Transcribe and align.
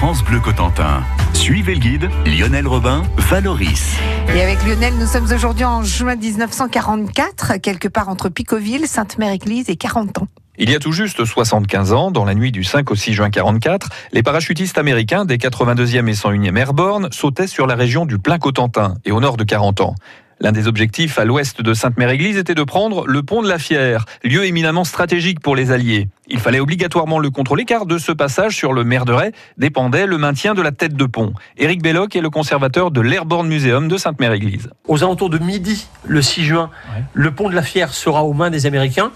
France 0.00 0.24
Bleu 0.24 0.40
Cotentin. 0.40 1.02
Suivez 1.34 1.74
le 1.74 1.80
guide 1.80 2.08
Lionel 2.24 2.66
Robin, 2.66 3.02
Valoris. 3.18 3.98
Et 4.34 4.40
avec 4.40 4.64
Lionel, 4.64 4.94
nous 4.94 5.04
sommes 5.04 5.30
aujourd'hui 5.30 5.66
en 5.66 5.82
juin 5.82 6.16
1944, 6.16 7.58
quelque 7.58 7.86
part 7.86 8.08
entre 8.08 8.30
Picoville, 8.30 8.86
Sainte-Mère-Église 8.86 9.68
et 9.68 9.76
40 9.76 10.22
ans. 10.22 10.28
Il 10.56 10.70
y 10.70 10.74
a 10.74 10.78
tout 10.78 10.92
juste 10.92 11.26
75 11.26 11.92
ans, 11.92 12.10
dans 12.10 12.24
la 12.24 12.34
nuit 12.34 12.50
du 12.50 12.64
5 12.64 12.90
au 12.90 12.94
6 12.94 13.12
juin 13.12 13.28
44, 13.28 13.90
les 14.12 14.22
parachutistes 14.22 14.78
américains 14.78 15.26
des 15.26 15.36
82e 15.36 16.08
et 16.08 16.14
101e 16.14 16.56
Airborne 16.56 17.12
sautaient 17.12 17.46
sur 17.46 17.66
la 17.66 17.74
région 17.74 18.06
du 18.06 18.18
Plein 18.18 18.38
Cotentin 18.38 18.94
et 19.04 19.12
au 19.12 19.20
nord 19.20 19.36
de 19.36 19.44
40 19.44 19.82
ans. 19.82 19.96
L'un 20.42 20.52
des 20.52 20.68
objectifs 20.68 21.18
à 21.18 21.26
l'ouest 21.26 21.60
de 21.60 21.74
Sainte-Mère-Église 21.74 22.38
était 22.38 22.54
de 22.54 22.62
prendre 22.62 23.06
le 23.06 23.22
pont 23.22 23.42
de 23.42 23.48
la 23.48 23.58
Fière, 23.58 24.06
lieu 24.24 24.46
éminemment 24.46 24.84
stratégique 24.84 25.38
pour 25.40 25.54
les 25.54 25.70
Alliés. 25.70 26.08
Il 26.28 26.40
fallait 26.40 26.60
obligatoirement 26.60 27.18
le 27.18 27.28
contrôler 27.28 27.66
car 27.66 27.84
de 27.84 27.98
ce 27.98 28.10
passage 28.10 28.56
sur 28.56 28.72
le 28.72 28.82
Merderet 28.82 29.32
dépendait 29.58 30.06
le 30.06 30.16
maintien 30.16 30.54
de 30.54 30.62
la 30.62 30.72
tête 30.72 30.94
de 30.94 31.04
pont. 31.04 31.34
Éric 31.58 31.82
Belloc 31.82 32.16
est 32.16 32.22
le 32.22 32.30
conservateur 32.30 32.90
de 32.90 33.02
l'Airborne 33.02 33.48
Museum 33.48 33.86
de 33.86 33.98
Sainte-Mère-Église. 33.98 34.70
Aux 34.88 35.02
alentours 35.04 35.28
de 35.28 35.36
midi, 35.36 35.86
le 36.06 36.22
6 36.22 36.44
juin, 36.44 36.70
le 37.12 37.32
pont 37.32 37.50
de 37.50 37.54
la 37.54 37.62
Fière 37.62 37.92
sera 37.92 38.24
aux 38.24 38.32
mains 38.32 38.50
des 38.50 38.64
Américains 38.64 39.12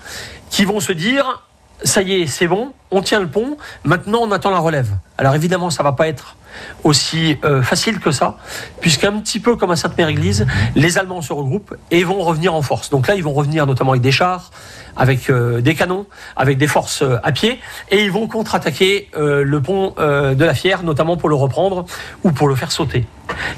qui 0.50 0.66
vont 0.66 0.80
se 0.80 0.92
dire 0.92 1.42
ça 1.84 2.02
y 2.02 2.14
est, 2.14 2.26
c'est 2.26 2.48
bon, 2.48 2.72
on 2.90 3.02
tient 3.02 3.20
le 3.20 3.28
pont, 3.28 3.56
maintenant 3.84 4.20
on 4.22 4.32
attend 4.32 4.50
la 4.50 4.58
relève. 4.58 4.88
Alors 5.18 5.34
évidemment, 5.34 5.70
ça 5.70 5.82
va 5.82 5.92
pas 5.92 6.08
être 6.08 6.36
aussi 6.82 7.36
euh, 7.44 7.62
facile 7.62 8.00
que 8.00 8.10
ça, 8.10 8.38
puisqu'un 8.80 9.12
petit 9.20 9.40
peu 9.40 9.56
comme 9.56 9.70
à 9.70 9.76
Sainte-Mère-Église, 9.76 10.46
les 10.74 10.98
Allemands 10.98 11.20
se 11.20 11.32
regroupent 11.32 11.74
et 11.90 12.04
vont 12.04 12.22
revenir 12.22 12.54
en 12.54 12.62
force. 12.62 12.90
Donc 12.90 13.06
là, 13.06 13.14
ils 13.14 13.22
vont 13.22 13.32
revenir 13.32 13.66
notamment 13.66 13.90
avec 13.90 14.02
des 14.02 14.12
chars, 14.12 14.50
avec 14.96 15.30
euh, 15.30 15.60
des 15.60 15.74
canons, 15.74 16.06
avec 16.36 16.58
des 16.58 16.66
forces 16.66 17.02
euh, 17.02 17.18
à 17.22 17.32
pied, 17.32 17.60
et 17.90 18.04
ils 18.04 18.10
vont 18.10 18.28
contre-attaquer 18.28 19.10
le 19.14 19.60
pont 19.60 19.94
de 19.98 20.44
la 20.44 20.54
Fière, 20.54 20.82
notamment 20.82 21.16
pour 21.16 21.28
le 21.28 21.34
reprendre 21.34 21.84
ou 22.22 22.32
pour 22.32 22.48
le 22.48 22.54
faire 22.54 22.72
sauter. 22.72 23.06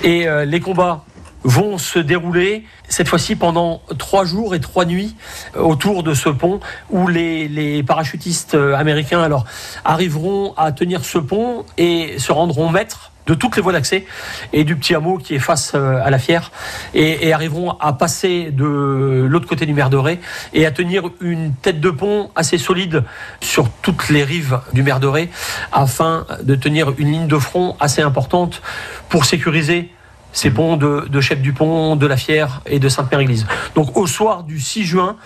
Et 0.02 0.26
les 0.46 0.60
combats 0.60 1.04
vont 1.46 1.78
se 1.78 2.00
dérouler 2.00 2.64
cette 2.88 3.08
fois-ci 3.08 3.36
pendant 3.36 3.80
trois 3.98 4.24
jours 4.24 4.54
et 4.54 4.60
trois 4.60 4.84
nuits 4.84 5.14
euh, 5.56 5.60
autour 5.60 6.02
de 6.02 6.12
ce 6.12 6.28
pont 6.28 6.60
où 6.90 7.06
les, 7.06 7.82
parachutistes 7.84 8.54
euh, 8.54 8.74
américains 8.74 9.22
alors 9.22 9.44
arriveront 9.84 10.54
à 10.56 10.72
tenir 10.72 11.04
ce 11.04 11.18
pont 11.18 11.64
et 11.78 12.18
se 12.18 12.32
rendront 12.32 12.68
maîtres 12.68 13.12
de 13.28 13.34
toutes 13.34 13.56
les 13.56 13.62
voies 13.62 13.72
d'accès 13.72 14.06
et 14.52 14.64
du 14.64 14.76
petit 14.76 14.94
hameau 14.94 15.18
qui 15.18 15.36
est 15.36 15.40
face 15.40 15.72
euh, 15.74 16.00
à 16.04 16.10
la 16.10 16.18
Fière 16.18 16.50
et, 16.94 17.32
arriveront 17.32 17.72
à 17.80 17.92
passer 17.92 18.50
de 18.50 19.26
l'autre 19.28 19.46
côté 19.46 19.66
du 19.66 19.74
Merdoré 19.74 20.20
et 20.52 20.66
à 20.66 20.72
tenir 20.72 21.10
une 21.20 21.54
tête 21.54 21.80
de 21.80 21.90
pont 21.90 22.30
assez 22.34 22.58
solide 22.58 23.04
sur 23.40 23.70
toutes 23.82 24.08
les 24.08 24.24
rives 24.24 24.60
du 24.72 24.82
Merdoré 24.82 25.30
afin 25.70 26.26
de 26.42 26.56
tenir 26.56 26.92
une 26.98 27.12
ligne 27.12 27.28
de 27.28 27.38
front 27.38 27.76
assez 27.78 28.02
importante 28.02 28.62
pour 29.08 29.24
sécuriser 29.24 29.90
ces 30.32 30.50
ponts 30.50 30.76
de, 30.76 31.06
de 31.08 31.20
Chef 31.20 31.40
du 31.40 31.52
Pont, 31.52 31.96
de 31.96 32.06
la 32.06 32.16
Fière 32.16 32.60
et 32.66 32.78
de 32.78 32.88
Sainte-Mère-Église. 32.88 33.46
Donc 33.74 33.96
au 33.96 34.06
soir 34.06 34.42
du 34.44 34.60
6 34.60 34.84
juin, 34.84 35.16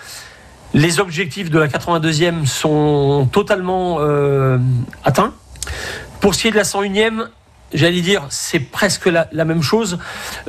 les 0.73 0.99
objectifs 0.99 1.49
de 1.49 1.59
la 1.59 1.67
82e 1.67 2.45
sont 2.45 3.27
totalement 3.31 3.97
euh, 3.99 4.57
atteints. 5.03 5.33
Pour 6.21 6.35
ce 6.35 6.41
qui 6.41 6.47
est 6.47 6.51
de 6.51 6.55
la 6.55 6.63
101e, 6.63 7.27
j'allais 7.73 8.01
dire, 8.01 8.25
c'est 8.29 8.59
presque 8.59 9.07
la, 9.07 9.45
même 9.45 9.61
chose, 9.61 9.99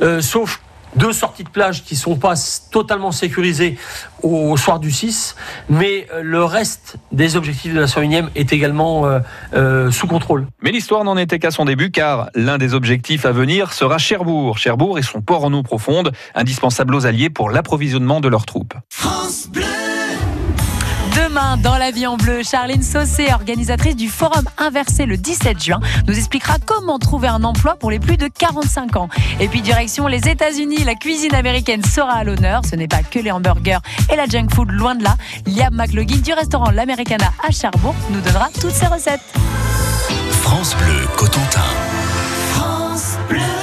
euh, 0.01 0.21
sauf 0.21 0.61
deux 0.95 1.13
sorties 1.13 1.43
de 1.43 1.49
plage 1.49 1.83
qui 1.83 1.95
sont 1.95 2.15
pas 2.15 2.35
totalement 2.71 3.11
sécurisées 3.11 3.77
au 4.21 4.55
soir 4.57 4.79
du 4.79 4.91
6, 4.91 5.35
mais 5.69 6.07
euh, 6.13 6.21
le 6.23 6.43
reste 6.43 6.95
des 7.11 7.35
objectifs 7.35 7.73
de 7.73 7.79
la 7.79 7.87
101e 7.87 8.27
est 8.35 8.53
également 8.53 9.05
euh, 9.05 9.19
euh, 9.53 9.91
sous 9.91 10.07
contrôle. 10.07 10.47
Mais 10.61 10.71
l'histoire 10.71 11.03
n'en 11.03 11.17
était 11.17 11.39
qu'à 11.39 11.51
son 11.51 11.65
début 11.65 11.91
car 11.91 12.29
l'un 12.35 12.57
des 12.57 12.73
objectifs 12.73 13.25
à 13.25 13.31
venir 13.31 13.73
sera 13.73 13.97
Cherbourg. 13.97 14.57
Cherbourg 14.57 14.97
et 14.97 15.01
son 15.01 15.21
port 15.21 15.43
en 15.43 15.53
eau 15.53 15.63
profonde, 15.63 16.13
indispensable 16.35 16.95
aux 16.95 17.05
Alliés 17.05 17.29
pour 17.29 17.49
l'approvisionnement 17.49 18.21
de 18.21 18.29
leurs 18.29 18.45
troupes. 18.45 18.75
France 21.13 21.19
Bleu 21.19 21.23
Demain, 21.23 21.57
dans 21.57 21.77
la 21.77 21.91
vie 21.91 22.07
en 22.07 22.17
bleu, 22.17 22.41
Charline 22.43 22.81
Saucé, 22.81 23.27
organisatrice 23.33 23.95
du 23.95 24.09
Forum 24.09 24.45
Inversé 24.57 25.05
le 25.05 25.17
17 25.17 25.63
juin, 25.63 25.79
nous 26.07 26.17
expliquera 26.17 26.57
comment 26.65 26.97
trouver 26.99 27.27
un 27.27 27.43
emploi 27.43 27.75
pour 27.75 27.91
les 27.91 27.99
plus 27.99 28.17
de 28.17 28.27
45 28.27 28.95
ans. 28.95 29.09
Et 29.39 29.47
puis 29.47 29.61
direction 29.61 30.07
les 30.07 30.27
États-Unis, 30.27 30.83
la 30.83 30.95
cuisine 30.95 31.35
américaine 31.35 31.83
sera 31.83 32.13
à 32.13 32.23
l'honneur. 32.23 32.61
Ce 32.65 32.75
n'est 32.75 32.87
pas 32.87 33.03
que 33.03 33.19
les 33.19 33.31
hamburgers 33.31 33.79
et 34.11 34.15
la 34.15 34.25
junk 34.25 34.47
food, 34.53 34.71
loin 34.71 34.95
de 34.95 35.03
là. 35.03 35.15
Liam 35.45 35.75
McLaughlin 35.75 36.19
du 36.19 36.33
restaurant 36.33 36.71
L'Americana 36.71 37.31
à 37.47 37.51
Cherbourg 37.51 37.95
nous 38.09 38.21
donnera 38.21 38.49
toutes 38.59 38.71
ses 38.71 38.87
recettes. 38.87 39.21
France 40.41 40.75
Bleu 40.77 41.07
Cotentin. 41.15 41.61
Devant 43.33 43.62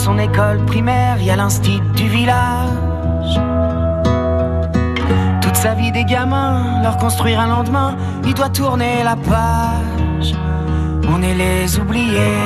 son 0.00 0.18
école 0.18 0.64
primaire, 0.64 1.18
il 1.20 1.26
y 1.26 1.30
a 1.30 1.36
l'instit 1.36 1.80
du 1.94 2.08
village. 2.08 3.38
Toute 5.42 5.56
sa 5.56 5.74
vie 5.74 5.92
des 5.92 6.04
gamins, 6.04 6.82
leur 6.82 6.96
construire 6.96 7.38
un 7.38 7.48
lendemain, 7.48 7.96
il 8.24 8.32
doit 8.32 8.48
tourner 8.48 9.04
la 9.04 9.16
page. 9.16 10.34
On 11.06 11.22
est 11.22 11.34
les 11.34 11.78
oubliés. 11.78 12.38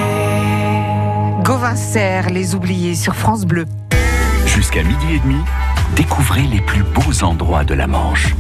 Gauvin 1.44 1.76
Serre, 1.76 2.28
les 2.30 2.56
oubliés 2.56 2.96
sur 2.96 3.14
France 3.14 3.44
Bleu. 3.44 3.66
Jusqu'à 4.46 4.82
midi 4.82 5.14
et 5.14 5.20
demi, 5.20 5.40
découvrez 5.94 6.42
les 6.42 6.60
plus 6.60 6.82
beaux 6.82 7.22
endroits 7.22 7.62
de 7.62 7.74
la 7.74 7.86
Manche. 7.86 8.34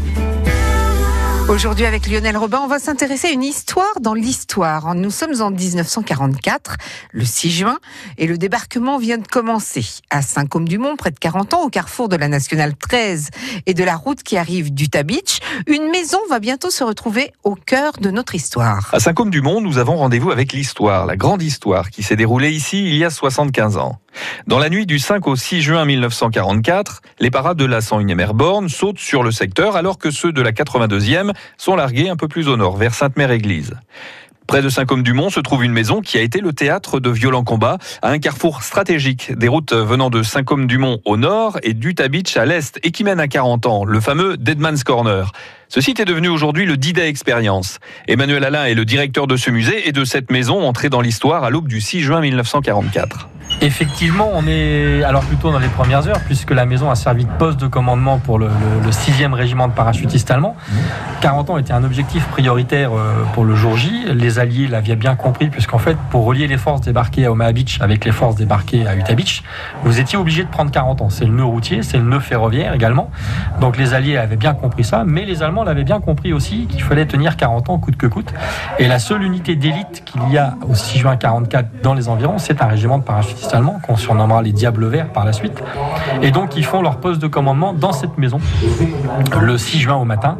Aujourd'hui, 1.54 1.86
avec 1.86 2.08
Lionel 2.08 2.36
Robin, 2.36 2.58
on 2.64 2.66
va 2.66 2.80
s'intéresser 2.80 3.28
à 3.28 3.30
une 3.30 3.44
histoire 3.44 4.00
dans 4.00 4.12
l'histoire. 4.12 4.96
Nous 4.96 5.12
sommes 5.12 5.40
en 5.40 5.52
1944, 5.52 6.74
le 7.12 7.24
6 7.24 7.50
juin, 7.50 7.78
et 8.18 8.26
le 8.26 8.36
débarquement 8.36 8.98
vient 8.98 9.18
de 9.18 9.26
commencer. 9.28 9.86
À 10.10 10.20
Saint-Côme-du-Mont, 10.20 10.96
près 10.96 11.12
de 11.12 11.18
40 11.20 11.54
ans, 11.54 11.62
au 11.62 11.68
carrefour 11.68 12.08
de 12.08 12.16
la 12.16 12.26
Nationale 12.26 12.74
13 12.76 13.30
et 13.66 13.72
de 13.72 13.84
la 13.84 13.94
route 13.94 14.24
qui 14.24 14.36
arrive 14.36 14.74
d'Utah 14.74 15.04
Beach, 15.04 15.38
une 15.68 15.90
maison 15.92 16.18
va 16.28 16.40
bientôt 16.40 16.70
se 16.70 16.82
retrouver 16.82 17.30
au 17.44 17.54
cœur 17.54 17.92
de 18.00 18.10
notre 18.10 18.34
histoire. 18.34 18.90
À 18.92 18.98
Saint-Côme-du-Mont, 18.98 19.60
nous 19.60 19.78
avons 19.78 19.94
rendez-vous 19.94 20.32
avec 20.32 20.52
l'histoire, 20.52 21.06
la 21.06 21.16
grande 21.16 21.40
histoire 21.40 21.90
qui 21.90 22.02
s'est 22.02 22.16
déroulée 22.16 22.50
ici 22.50 22.84
il 22.84 22.96
y 22.96 23.04
a 23.04 23.10
75 23.10 23.76
ans. 23.76 24.00
Dans 24.46 24.58
la 24.58 24.68
nuit 24.68 24.86
du 24.86 24.98
5 24.98 25.26
au 25.26 25.36
6 25.36 25.62
juin 25.62 25.84
1944, 25.84 27.02
les 27.20 27.30
parades 27.30 27.56
de 27.56 27.64
la 27.64 27.80
101e 27.80 28.20
Airborne 28.20 28.68
sautent 28.68 28.98
sur 28.98 29.22
le 29.22 29.30
secteur 29.30 29.76
alors 29.76 29.98
que 29.98 30.10
ceux 30.10 30.32
de 30.32 30.42
la 30.42 30.52
82e 30.52 31.32
sont 31.56 31.76
largués 31.76 32.08
un 32.08 32.16
peu 32.16 32.28
plus 32.28 32.48
au 32.48 32.56
nord, 32.56 32.76
vers 32.76 32.94
Sainte-Mère-Église. 32.94 33.74
Près 34.46 34.60
de 34.60 34.68
Saint-Côme-du-Mont 34.68 35.30
se 35.30 35.40
trouve 35.40 35.64
une 35.64 35.72
maison 35.72 36.02
qui 36.02 36.18
a 36.18 36.20
été 36.20 36.40
le 36.40 36.52
théâtre 36.52 37.00
de 37.00 37.08
violents 37.08 37.44
combats 37.44 37.78
à 38.02 38.10
un 38.10 38.18
carrefour 38.18 38.62
stratégique 38.62 39.32
des 39.32 39.48
routes 39.48 39.72
venant 39.72 40.10
de 40.10 40.22
Saint-Côme-du-Mont 40.22 41.00
au 41.06 41.16
nord 41.16 41.58
et 41.62 41.72
d'Utah 41.72 42.08
Beach 42.08 42.36
à 42.36 42.44
l'est 42.44 42.78
et 42.82 42.90
qui 42.90 43.04
mène 43.04 43.20
à 43.20 43.28
40 43.28 43.66
ans, 43.66 43.84
le 43.86 44.00
fameux 44.00 44.36
Deadman's 44.36 44.84
Corner. 44.84 45.32
Ce 45.68 45.80
site 45.80 45.98
est 45.98 46.04
devenu 46.04 46.28
aujourd'hui 46.28 46.66
le 46.66 46.76
D-Day 46.76 47.08
Experience. 47.08 47.78
Emmanuel 48.06 48.44
Alain 48.44 48.66
est 48.66 48.74
le 48.74 48.84
directeur 48.84 49.26
de 49.26 49.36
ce 49.36 49.50
musée 49.50 49.88
et 49.88 49.92
de 49.92 50.04
cette 50.04 50.30
maison 50.30 50.62
entrée 50.62 50.90
dans 50.90 51.00
l'histoire 51.00 51.42
à 51.42 51.50
l'aube 51.50 51.66
du 51.66 51.80
6 51.80 52.02
juin 52.02 52.20
1944. 52.20 53.30
Effectivement, 53.60 54.30
on 54.34 54.46
est 54.46 55.02
alors 55.04 55.22
plutôt 55.22 55.50
dans 55.50 55.58
les 55.58 55.68
premières 55.68 56.06
heures, 56.06 56.20
puisque 56.26 56.50
la 56.50 56.66
maison 56.66 56.90
a 56.90 56.94
servi 56.94 57.24
de 57.24 57.30
poste 57.30 57.58
de 57.60 57.66
commandement 57.66 58.18
pour 58.18 58.38
le, 58.38 58.46
le, 58.46 58.84
le 58.84 58.90
6e 58.90 59.32
régiment 59.32 59.68
de 59.68 59.72
parachutistes 59.72 60.30
allemands. 60.30 60.56
40 61.20 61.50
ans 61.50 61.58
était 61.58 61.72
un 61.72 61.84
objectif 61.84 62.26
prioritaire 62.26 62.90
euh, 62.92 63.24
pour 63.32 63.44
le 63.44 63.54
jour 63.54 63.76
J. 63.76 64.04
Les 64.12 64.38
Alliés 64.38 64.66
l'avaient 64.66 64.96
bien 64.96 65.14
compris, 65.14 65.48
puisqu'en 65.48 65.78
fait, 65.78 65.96
pour 66.10 66.24
relier 66.26 66.46
les 66.46 66.58
forces 66.58 66.82
débarquées 66.82 67.24
à 67.24 67.32
Omaha 67.32 67.52
Beach 67.52 67.80
avec 67.80 68.04
les 68.04 68.12
forces 68.12 68.36
débarquées 68.36 68.86
à 68.86 68.94
Utah 68.96 69.14
Beach, 69.14 69.42
vous 69.84 69.98
étiez 69.98 70.18
obligé 70.18 70.44
de 70.44 70.48
prendre 70.48 70.70
40 70.70 71.00
ans. 71.00 71.10
C'est 71.10 71.24
le 71.24 71.32
nœud 71.32 71.44
routier, 71.44 71.82
c'est 71.82 71.96
le 71.96 72.04
nœud 72.04 72.20
ferroviaire 72.20 72.74
également. 72.74 73.10
Donc 73.60 73.78
les 73.78 73.94
Alliés 73.94 74.18
avaient 74.18 74.36
bien 74.36 74.52
compris 74.52 74.84
ça, 74.84 75.04
mais 75.06 75.24
les 75.24 75.42
Allemands 75.42 75.64
l'avaient 75.64 75.84
bien 75.84 76.00
compris 76.00 76.32
aussi 76.32 76.66
qu'il 76.66 76.82
fallait 76.82 77.06
tenir 77.06 77.36
40 77.36 77.70
ans 77.70 77.78
coûte 77.78 77.96
que 77.96 78.06
coûte. 78.06 78.34
Et 78.78 78.86
la 78.88 78.98
seule 78.98 79.22
unité 79.22 79.56
d'élite 79.56 80.02
qu'il 80.04 80.28
y 80.30 80.36
a 80.36 80.56
au 80.68 80.74
6 80.74 80.98
juin 80.98 81.16
44 81.16 81.82
dans 81.82 81.94
les 81.94 82.08
environs, 82.08 82.38
c'est 82.38 82.60
un 82.60 82.66
régiment 82.66 82.98
de 82.98 83.04
parachutistes 83.04 83.53
qu'on 83.86 83.96
surnommera 83.96 84.42
les 84.42 84.52
Diables 84.52 84.86
Verts 84.86 85.12
par 85.12 85.24
la 85.24 85.32
suite. 85.32 85.62
Et 86.22 86.30
donc 86.30 86.56
ils 86.56 86.64
font 86.64 86.82
leur 86.82 86.96
poste 86.96 87.20
de 87.20 87.26
commandement 87.26 87.72
dans 87.72 87.92
cette 87.92 88.18
maison 88.18 88.40
le 89.40 89.58
6 89.58 89.78
juin 89.78 89.96
au 89.96 90.04
matin. 90.04 90.38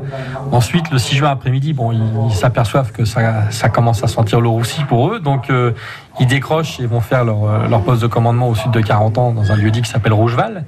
Ensuite, 0.52 0.90
le 0.90 0.98
6 0.98 1.16
juin 1.16 1.30
après-midi, 1.30 1.72
bon, 1.72 1.92
ils, 1.92 2.34
s'aperçoivent 2.34 2.92
que 2.92 3.04
ça, 3.04 3.50
ça, 3.50 3.68
commence 3.68 4.02
à 4.02 4.08
sentir 4.08 4.40
le 4.40 4.48
roussi 4.48 4.82
pour 4.84 5.12
eux, 5.12 5.20
donc 5.20 5.50
euh, 5.50 5.72
ils 6.20 6.26
décrochent 6.26 6.80
et 6.80 6.86
vont 6.86 7.00
faire 7.00 7.24
leur, 7.24 7.68
leur, 7.68 7.82
poste 7.82 8.02
de 8.02 8.06
commandement 8.06 8.48
au 8.48 8.54
sud 8.54 8.70
de 8.70 8.80
40 8.80 9.18
ans 9.18 9.32
dans 9.32 9.50
un 9.50 9.56
lieu 9.56 9.70
dit 9.70 9.82
qui 9.82 9.90
s'appelle 9.90 10.12
Rougeval. 10.12 10.64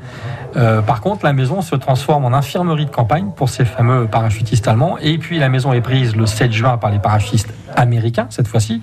Euh, 0.56 0.80
par 0.80 1.00
contre, 1.00 1.24
la 1.24 1.32
maison 1.32 1.60
se 1.60 1.76
transforme 1.76 2.24
en 2.24 2.32
infirmerie 2.32 2.86
de 2.86 2.90
campagne 2.90 3.30
pour 3.36 3.48
ces 3.48 3.64
fameux 3.64 4.06
parachutistes 4.06 4.66
allemands. 4.66 4.96
Et 5.00 5.18
puis 5.18 5.38
la 5.38 5.48
maison 5.48 5.72
est 5.72 5.80
prise 5.80 6.16
le 6.16 6.26
7 6.26 6.52
juin 6.52 6.78
par 6.78 6.90
les 6.90 6.98
parachutistes 6.98 7.52
américains, 7.76 8.26
cette 8.30 8.48
fois-ci, 8.48 8.80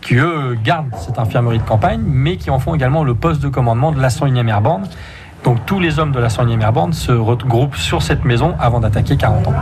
qui 0.00 0.16
eux 0.16 0.56
gardent 0.62 0.94
cette 0.98 1.18
infirmerie 1.18 1.58
de 1.58 1.64
campagne, 1.64 2.00
mais 2.04 2.36
qui 2.36 2.50
en 2.50 2.58
font 2.58 2.74
également 2.74 3.04
le 3.04 3.14
poste 3.14 3.42
de 3.42 3.48
commandement 3.48 3.92
de 3.92 4.00
la 4.00 4.08
101e 4.08 4.48
Airborne. 4.48 4.84
Donc 5.44 5.64
tous 5.66 5.80
les 5.80 5.98
hommes 5.98 6.12
de 6.12 6.18
la 6.18 6.28
101e 6.28 6.60
Airborne 6.60 6.92
se 6.92 7.12
regroupent 7.12 7.76
sur 7.76 8.02
cette 8.02 8.24
maison 8.24 8.54
avant 8.58 8.80
d'attaquer 8.80 9.16
40 9.16 9.48
ans. 9.48 9.54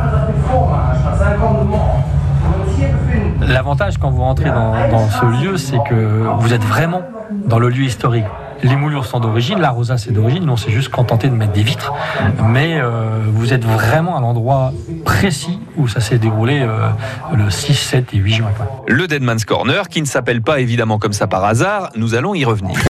L'avantage 3.46 3.99
quand 3.99 4.11
vous 4.11 4.23
rentrez 4.23 4.50
dans, 4.50 5.08
ce 5.08 5.25
lieu, 5.43 5.56
c'est 5.56 5.79
que 5.88 5.94
vous 6.38 6.52
êtes 6.52 6.64
vraiment 6.64 7.02
dans 7.46 7.58
le 7.58 7.69
lieu 7.69 7.85
historique. 7.85 8.25
Les 8.62 8.76
moulures 8.76 9.05
sont 9.05 9.20
d'origine, 9.20 9.61
la 9.61 9.70
rosace 9.70 10.06
est 10.06 10.12
d'origine, 10.12 10.46
nous 10.46 10.52
on 10.52 10.56
s'est 10.56 10.70
juste 10.70 10.88
contenté 10.88 11.29
de 11.29 11.35
mettre 11.35 11.52
des 11.52 11.62
vitres, 11.62 11.93
mais 12.49 12.81
euh, 12.81 13.19
vous 13.26 13.52
êtes 13.52 13.64
vraiment 13.64 14.17
à 14.17 14.20
l'endroit 14.20 14.73
précis 15.05 15.58
où 15.76 15.87
ça 15.87 16.00
s'est 16.00 16.17
déroulé 16.17 16.61
euh, 16.62 16.88
le 17.35 17.50
6, 17.50 17.75
7 17.75 18.14
et 18.14 18.17
8 18.17 18.32
juin. 18.32 18.50
Quoi. 18.56 18.85
Le 18.88 19.06
Deadman's 19.06 19.44
Corner, 19.44 19.88
qui 19.88 20.00
ne 20.00 20.06
s'appelle 20.06 20.41
pas 20.41 20.61
évidemment 20.61 20.99
comme 20.99 21.12
ça 21.12 21.26
par 21.26 21.44
hasard, 21.44 21.91
nous 21.96 22.14
allons 22.14 22.35
y 22.35 22.44
revenir. 22.44 22.79